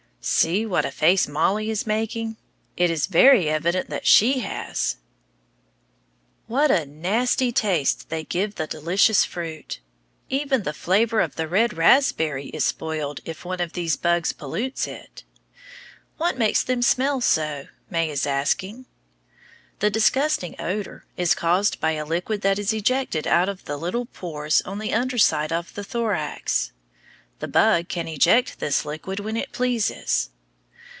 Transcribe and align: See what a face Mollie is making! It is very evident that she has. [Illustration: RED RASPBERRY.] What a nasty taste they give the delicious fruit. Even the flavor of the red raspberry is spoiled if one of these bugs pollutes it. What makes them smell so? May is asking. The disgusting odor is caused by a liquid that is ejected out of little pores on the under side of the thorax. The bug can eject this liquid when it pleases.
See 0.23 0.67
what 0.67 0.85
a 0.85 0.91
face 0.91 1.27
Mollie 1.27 1.71
is 1.71 1.87
making! 1.87 2.37
It 2.77 2.91
is 2.91 3.07
very 3.07 3.49
evident 3.49 3.89
that 3.89 4.05
she 4.05 4.41
has. 4.41 4.97
[Illustration: 6.47 6.47
RED 6.47 6.59
RASPBERRY.] 6.59 6.59
What 6.59 6.69
a 6.69 6.85
nasty 7.19 7.51
taste 7.51 8.09
they 8.09 8.23
give 8.25 8.53
the 8.53 8.67
delicious 8.67 9.25
fruit. 9.25 9.79
Even 10.29 10.61
the 10.61 10.73
flavor 10.75 11.21
of 11.21 11.37
the 11.37 11.47
red 11.47 11.73
raspberry 11.75 12.49
is 12.49 12.63
spoiled 12.63 13.21
if 13.25 13.43
one 13.43 13.59
of 13.59 13.73
these 13.73 13.97
bugs 13.97 14.31
pollutes 14.31 14.85
it. 14.85 15.23
What 16.17 16.37
makes 16.37 16.61
them 16.61 16.83
smell 16.83 17.19
so? 17.21 17.65
May 17.89 18.07
is 18.11 18.27
asking. 18.27 18.85
The 19.79 19.89
disgusting 19.89 20.55
odor 20.59 21.03
is 21.17 21.33
caused 21.33 21.79
by 21.79 21.93
a 21.93 22.05
liquid 22.05 22.41
that 22.43 22.59
is 22.59 22.73
ejected 22.73 23.25
out 23.25 23.49
of 23.49 23.67
little 23.67 24.05
pores 24.05 24.61
on 24.65 24.77
the 24.77 24.93
under 24.93 25.17
side 25.17 25.51
of 25.51 25.73
the 25.73 25.83
thorax. 25.83 26.73
The 27.39 27.47
bug 27.47 27.89
can 27.89 28.07
eject 28.07 28.59
this 28.59 28.85
liquid 28.85 29.19
when 29.19 29.35
it 29.35 29.51
pleases. 29.51 30.29